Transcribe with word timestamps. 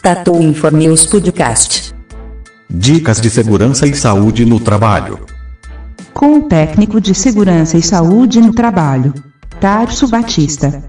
Tatu 0.00 0.40
Informeus 0.40 1.04
Podcast. 1.04 1.92
Dicas 2.70 3.20
de 3.20 3.28
segurança 3.28 3.84
e 3.84 3.94
saúde 3.96 4.44
no 4.44 4.60
trabalho. 4.60 5.26
Com 6.14 6.38
o 6.38 6.42
técnico 6.42 7.00
de 7.00 7.12
segurança 7.12 7.76
e 7.76 7.82
saúde 7.82 8.40
no 8.40 8.54
trabalho, 8.54 9.12
Tarso 9.60 10.06
Batista. 10.06 10.84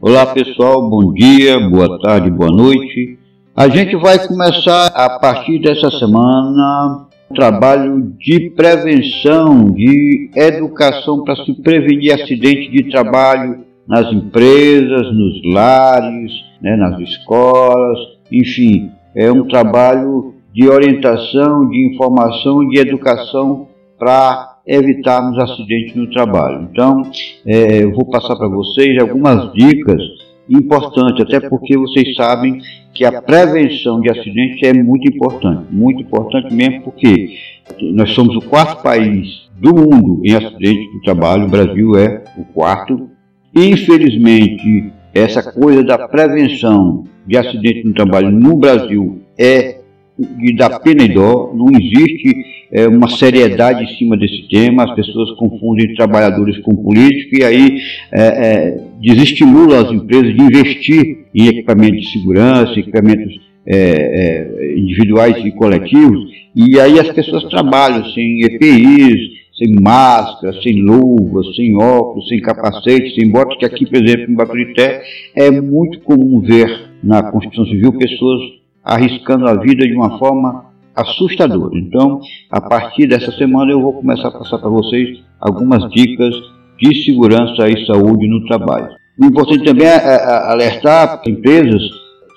Olá 0.00 0.26
pessoal, 0.34 0.90
bom 0.90 1.12
dia, 1.12 1.60
boa 1.68 2.00
tarde, 2.00 2.28
boa 2.32 2.50
noite. 2.50 3.21
A 3.54 3.68
gente 3.68 3.94
vai 3.96 4.18
começar 4.26 4.86
a 4.86 5.18
partir 5.18 5.58
dessa 5.58 5.90
semana 5.90 7.06
um 7.30 7.34
trabalho 7.34 8.14
de 8.18 8.48
prevenção, 8.48 9.70
de 9.70 10.30
educação 10.34 11.22
para 11.22 11.36
se 11.36 11.52
prevenir 11.60 12.14
acidentes 12.14 12.72
de 12.72 12.90
trabalho 12.90 13.60
nas 13.86 14.10
empresas, 14.10 15.02
nos 15.12 15.42
lares, 15.52 16.32
né, 16.62 16.76
nas 16.76 16.98
escolas, 17.00 17.98
enfim, 18.32 18.90
é 19.14 19.30
um 19.30 19.46
trabalho 19.46 20.34
de 20.54 20.66
orientação, 20.66 21.68
de 21.68 21.92
informação, 21.92 22.66
de 22.66 22.78
educação 22.78 23.68
para 23.98 24.60
evitarmos 24.66 25.38
acidentes 25.38 25.94
no 25.94 26.10
trabalho. 26.10 26.68
Então, 26.72 27.02
é, 27.46 27.82
eu 27.82 27.92
vou 27.92 28.06
passar 28.06 28.34
para 28.34 28.48
vocês 28.48 28.98
algumas 28.98 29.52
dicas 29.52 30.00
importante, 30.48 31.22
até 31.22 31.40
porque 31.40 31.76
vocês 31.76 32.14
sabem 32.14 32.58
que 32.94 33.04
a 33.04 33.22
prevenção 33.22 34.00
de 34.00 34.10
acidentes 34.10 34.62
é 34.62 34.72
muito 34.72 35.08
importante, 35.08 35.64
muito 35.70 36.02
importante 36.02 36.52
mesmo 36.52 36.82
porque 36.82 37.38
nós 37.80 38.10
somos 38.10 38.36
o 38.36 38.48
quarto 38.48 38.82
país 38.82 39.50
do 39.58 39.74
mundo 39.74 40.20
em 40.24 40.34
acidentes 40.34 40.92
de 40.92 41.02
trabalho, 41.02 41.46
o 41.46 41.48
Brasil 41.48 41.96
é 41.96 42.24
o 42.36 42.44
quarto. 42.44 43.08
Infelizmente, 43.54 44.92
essa 45.14 45.52
coisa 45.52 45.82
da 45.84 46.08
prevenção 46.08 47.04
de 47.26 47.36
acidentes 47.36 47.84
no 47.84 47.94
trabalho 47.94 48.30
no 48.30 48.56
Brasil 48.56 49.22
é 49.38 49.80
de 50.18 50.54
dar 50.54 50.80
pena 50.80 51.04
e 51.04 51.08
dó, 51.08 51.52
não 51.54 51.68
existe 51.70 52.51
é, 52.72 52.88
uma 52.88 53.08
seriedade 53.08 53.84
em 53.84 53.96
cima 53.98 54.16
desse 54.16 54.48
tema, 54.48 54.84
as 54.84 54.94
pessoas 54.94 55.30
confundem 55.32 55.94
trabalhadores 55.94 56.58
com 56.60 56.74
políticos 56.74 57.38
e 57.38 57.44
aí 57.44 57.78
é, 58.10 58.22
é, 58.22 58.80
desestimulam 58.98 59.78
as 59.78 59.92
empresas 59.92 60.34
de 60.34 60.42
investir 60.42 61.26
em 61.34 61.48
equipamentos 61.48 62.00
de 62.00 62.12
segurança, 62.12 62.80
equipamentos 62.80 63.38
é, 63.66 63.76
é, 63.76 64.78
individuais 64.78 65.36
e 65.44 65.52
coletivos, 65.52 66.32
e 66.56 66.80
aí 66.80 66.98
as 66.98 67.10
pessoas 67.10 67.44
trabalham 67.44 68.04
sem 68.06 68.40
EPIs, 68.42 69.42
sem 69.56 69.74
máscara, 69.80 70.54
sem 70.62 70.80
luvas, 70.80 71.54
sem 71.54 71.76
óculos, 71.76 72.26
sem 72.26 72.40
capacete, 72.40 73.14
sem 73.14 73.30
botas, 73.30 73.58
que 73.58 73.66
aqui, 73.66 73.86
por 73.86 74.02
exemplo, 74.02 74.32
em 74.32 74.34
Baturité, 74.34 75.02
é 75.36 75.50
muito 75.50 76.00
comum 76.00 76.40
ver 76.40 76.90
na 77.04 77.22
Constituição 77.30 77.66
Civil 77.66 77.92
pessoas 77.92 78.40
arriscando 78.82 79.46
a 79.46 79.54
vida 79.54 79.86
de 79.86 79.94
uma 79.94 80.18
forma 80.18 80.71
assustadora. 80.94 81.78
Então, 81.78 82.20
a 82.50 82.60
partir 82.60 83.06
dessa 83.06 83.32
semana 83.32 83.72
eu 83.72 83.80
vou 83.80 83.94
começar 83.94 84.28
a 84.28 84.38
passar 84.38 84.58
para 84.58 84.68
vocês 84.68 85.22
algumas 85.40 85.90
dicas 85.90 86.34
de 86.80 87.04
segurança 87.04 87.68
e 87.68 87.86
saúde 87.86 88.28
no 88.28 88.44
trabalho. 88.46 88.88
O 89.20 89.26
importante 89.26 89.64
também 89.64 89.86
é, 89.86 89.96
é, 89.96 90.14
é 90.14 90.50
alertar 90.50 91.22
empresas, 91.26 91.82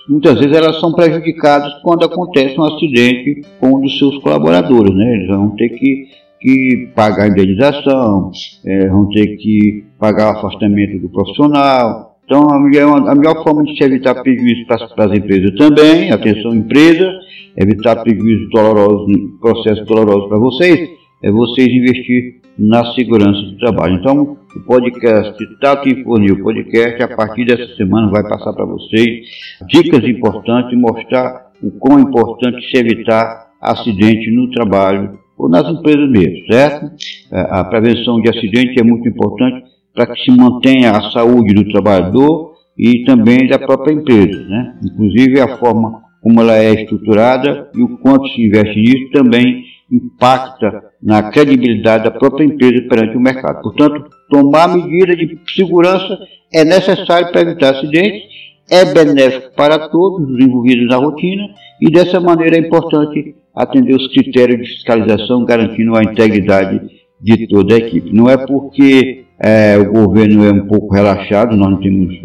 muitas 0.07 0.39
vezes 0.39 0.55
elas 0.55 0.79
são 0.79 0.93
prejudicadas 0.93 1.73
quando 1.81 2.05
acontece 2.05 2.59
um 2.59 2.63
acidente 2.63 3.41
com 3.59 3.75
um 3.75 3.81
dos 3.81 3.97
seus 3.97 4.17
colaboradores, 4.19 4.93
né? 4.93 5.13
Eles 5.13 5.27
vão 5.27 5.49
ter 5.51 5.69
que, 5.69 6.07
que 6.39 6.89
pagar 6.93 7.23
a 7.23 7.27
indenização, 7.27 8.31
é, 8.65 8.87
vão 8.87 9.09
ter 9.09 9.37
que 9.37 9.85
pagar 9.97 10.27
o 10.33 10.37
afastamento 10.37 10.99
do 10.99 11.09
profissional, 11.09 12.14
então, 12.25 12.49
a 12.49 12.59
melhor, 12.59 13.07
a 13.07 13.13
melhor 13.13 13.43
forma 13.43 13.63
de 13.63 13.77
se 13.77 13.83
evitar 13.83 14.15
prejuízo 14.15 14.65
para, 14.65 15.05
as 15.05 15.17
empresas 15.17 15.55
também, 15.55 16.11
atenção 16.11 16.55
empresa, 16.55 17.07
evitar 17.55 17.97
prejuízo 17.97 18.49
doloroso, 18.49 19.07
processo 19.39 19.85
doloroso 19.85 20.27
para 20.27 20.39
vocês, 20.39 20.89
é 21.21 21.31
vocês 21.31 21.67
investir 21.67 22.41
na 22.57 22.93
segurança 22.93 23.41
do 23.41 23.57
trabalho. 23.57 23.95
Então, 23.95 24.37
o 24.55 24.59
podcast 24.61 25.35
Tato 25.61 25.87
Informir, 25.87 26.33
o 26.33 26.43
podcast, 26.43 27.03
a 27.03 27.15
partir 27.15 27.45
dessa 27.45 27.75
semana 27.75 28.09
vai 28.09 28.23
passar 28.23 28.53
para 28.53 28.65
vocês 28.65 29.27
dicas 29.67 30.03
importantes, 30.03 30.77
mostrar 30.77 31.51
o 31.61 31.71
quão 31.71 31.99
importante 31.99 32.59
se 32.69 32.77
evitar 32.77 33.51
acidente 33.61 34.31
no 34.31 34.49
trabalho 34.51 35.19
ou 35.37 35.47
nas 35.47 35.67
empresas 35.69 36.09
mesmo, 36.09 36.45
certo? 36.51 36.91
É, 37.31 37.39
a 37.51 37.63
prevenção 37.63 38.19
de 38.19 38.29
acidente 38.29 38.79
é 38.79 38.83
muito 38.83 39.07
importante 39.07 39.74
para 39.95 40.07
que 40.07 40.23
se 40.23 40.31
mantenha 40.31 40.91
a 40.91 41.11
saúde 41.11 41.53
do 41.53 41.67
trabalhador 41.71 42.53
e 42.77 43.05
também 43.05 43.47
da 43.47 43.57
própria 43.57 43.93
empresa. 43.93 44.43
Né? 44.43 44.75
Inclusive, 44.83 45.39
a 45.39 45.57
forma 45.57 46.03
como 46.21 46.41
ela 46.41 46.57
é 46.57 46.73
estruturada 46.73 47.69
e 47.73 47.81
o 47.81 47.97
quanto 47.99 48.27
se 48.29 48.41
investe 48.45 48.79
nisso 48.79 49.11
também 49.11 49.63
impacta 49.91 50.83
na 51.01 51.31
credibilidade 51.31 52.03
da 52.05 52.11
própria 52.11 52.43
empresa 52.43 52.83
perante 52.89 53.15
o 53.15 53.21
mercado. 53.21 53.61
Portanto, 53.61 54.09
tomar 54.29 54.75
medidas 54.75 55.15
de 55.17 55.39
segurança 55.55 56.17
é 56.51 56.65
necessário 56.65 57.31
para 57.31 57.41
evitar 57.41 57.75
acidentes, 57.75 58.23
é 58.69 58.83
benéfico 58.85 59.55
para 59.55 59.87
todos 59.89 60.27
os 60.27 60.43
envolvidos 60.43 60.87
na 60.87 60.97
rotina 60.97 61.43
e 61.79 61.91
dessa 61.91 62.19
maneira 62.19 62.57
é 62.57 62.59
importante 62.59 63.35
atender 63.55 63.95
os 63.95 64.07
critérios 64.07 64.59
de 64.59 64.73
fiscalização 64.73 65.45
garantindo 65.45 65.95
a 65.95 66.03
integridade 66.03 66.81
de 67.21 67.47
toda 67.47 67.75
a 67.75 67.77
equipe. 67.77 68.11
Não 68.11 68.27
é 68.27 68.37
porque 68.37 69.24
é, 69.39 69.77
o 69.77 69.91
governo 69.91 70.45
é 70.45 70.51
um 70.51 70.67
pouco 70.67 70.93
relaxado, 70.93 71.55
nós 71.55 71.71
não 71.71 71.79
temos, 71.79 72.15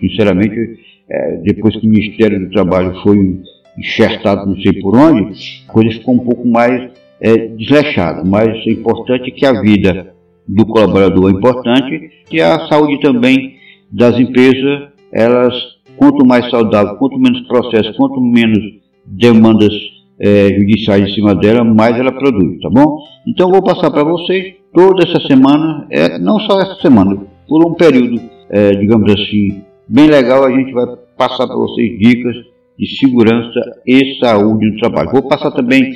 sinceramente, 0.00 0.78
é, 1.08 1.36
depois 1.42 1.76
que 1.76 1.86
o 1.86 1.90
Ministério 1.90 2.40
do 2.40 2.50
Trabalho 2.50 2.94
foi 3.02 3.40
enxertado 3.78 4.46
não 4.46 4.56
sei 4.60 4.80
por 4.80 4.96
onde, 4.96 5.34
a 5.68 5.72
coisa 5.72 5.90
ficou 5.98 6.14
um 6.14 6.24
pouco 6.24 6.46
mais 6.46 6.90
é, 7.20 7.48
desleixada. 7.48 8.22
Mas 8.24 8.48
é 8.66 8.70
importante 8.70 9.30
que 9.30 9.44
a 9.44 9.60
vida 9.60 10.14
do 10.46 10.64
colaborador 10.66 11.28
é 11.28 11.32
importante 11.32 12.10
e 12.30 12.40
a 12.40 12.66
saúde 12.68 13.00
também 13.00 13.56
das 13.90 14.18
empresas, 14.18 14.88
elas, 15.12 15.54
quanto 15.96 16.26
mais 16.26 16.48
saudável, 16.50 16.96
quanto 16.96 17.18
menos 17.18 17.46
processo, 17.46 17.94
quanto 17.96 18.20
menos 18.20 18.58
demandas 19.04 19.72
é, 20.18 20.48
judiciais 20.48 21.08
em 21.08 21.14
cima 21.14 21.34
dela, 21.34 21.62
mais 21.62 21.96
ela 21.96 22.12
produz, 22.12 22.60
tá 22.60 22.70
bom? 22.70 22.98
Então 23.26 23.50
vou 23.50 23.62
passar 23.62 23.90
para 23.90 24.04
vocês 24.04 24.54
toda 24.72 25.02
essa 25.02 25.26
semana, 25.26 25.86
é, 25.90 26.18
não 26.18 26.38
só 26.40 26.60
essa 26.60 26.74
semana, 26.80 27.16
por 27.48 27.66
um 27.66 27.74
período, 27.74 28.20
é, 28.50 28.70
digamos 28.70 29.12
assim, 29.12 29.62
bem 29.88 30.08
legal, 30.08 30.44
a 30.44 30.50
gente 30.50 30.72
vai 30.72 30.86
passar 31.16 31.46
para 31.46 31.56
vocês 31.56 31.98
dicas 31.98 32.36
de 32.78 32.86
segurança 32.98 33.60
e 33.86 34.18
saúde 34.20 34.70
no 34.70 34.78
trabalho. 34.78 35.10
Vou 35.10 35.28
passar 35.28 35.50
também 35.52 35.92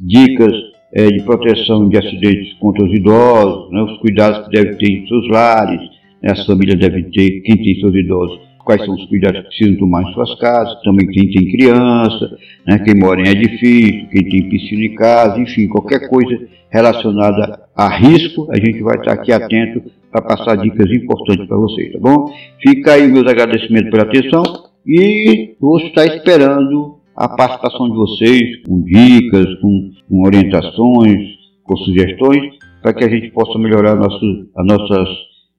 dicas 0.00 0.52
é, 0.92 1.08
de 1.08 1.22
proteção 1.24 1.88
de 1.88 1.98
acidentes 1.98 2.54
contra 2.58 2.84
os 2.84 2.92
idosos, 2.92 3.70
né, 3.72 3.82
os 3.82 3.98
cuidados 3.98 4.46
que 4.46 4.50
devem 4.50 4.76
ter 4.76 4.90
em 4.90 5.06
seus 5.06 5.28
lares, 5.28 5.80
né, 6.22 6.32
as 6.32 6.44
famílias 6.46 6.78
devem 6.78 7.04
ter, 7.10 7.40
quem 7.42 7.56
tem 7.56 7.80
seus 7.80 7.94
idosos, 7.94 8.38
quais 8.64 8.84
são 8.84 8.94
os 8.94 9.06
cuidados 9.06 9.42
que 9.42 9.48
precisam 9.48 9.76
tomar 9.78 10.02
em 10.02 10.12
suas 10.14 10.34
casas, 10.38 10.80
também 10.82 11.06
quem 11.06 11.30
tem 11.30 11.52
criança, 11.52 12.36
né, 12.66 12.78
quem 12.78 12.94
mora 12.94 13.20
em 13.20 13.28
edifício, 13.28 14.08
quem 14.08 14.28
tem 14.28 14.48
piscina 14.48 14.84
em 14.84 14.94
casa, 14.94 15.40
enfim, 15.40 15.68
qualquer 15.68 16.08
coisa 16.08 16.46
relacionada 16.70 17.60
a 17.76 17.88
risco, 17.88 18.48
a 18.50 18.56
gente 18.56 18.82
vai 18.82 18.96
estar 18.96 19.12
aqui 19.12 19.32
atento 19.32 19.82
para 20.10 20.22
passar 20.22 20.56
dicas 20.56 20.90
importantes 20.90 21.46
para 21.46 21.56
vocês, 21.56 21.92
tá 21.92 21.98
bom? 22.00 22.32
Fica 22.62 22.94
aí 22.94 23.06
meus 23.06 23.26
agradecimentos 23.26 23.90
pela 23.90 24.04
atenção 24.04 24.42
e 24.86 25.56
vou 25.60 25.78
estar 25.80 26.06
esperando 26.06 26.98
a 27.16 27.28
participação 27.28 27.88
de 27.90 27.96
vocês 27.96 28.62
com 28.66 28.82
dicas, 28.82 29.46
com, 29.60 29.90
com 30.08 30.26
orientações, 30.26 31.20
com 31.62 31.76
sugestões, 31.76 32.54
para 32.82 32.92
que 32.92 33.04
a 33.04 33.08
gente 33.08 33.30
possa 33.30 33.58
melhorar 33.58 33.94
nosso, 33.94 34.48
as 34.56 34.66
nossas 34.66 35.08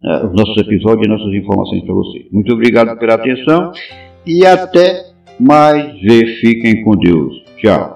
uh, 0.05 0.27
os 0.27 0.33
nossos 0.33 0.57
episódios 0.57 1.05
e 1.05 1.09
nossas 1.09 1.33
informações 1.33 1.83
para 1.83 1.93
vocês. 1.93 2.25
Muito 2.31 2.53
obrigado 2.53 2.97
pela 2.97 3.15
atenção 3.15 3.71
e 4.25 4.45
até 4.45 5.05
mais 5.39 5.99
ver. 6.01 6.39
Fiquem 6.39 6.83
com 6.83 6.95
Deus. 6.95 7.43
Tchau. 7.57 7.94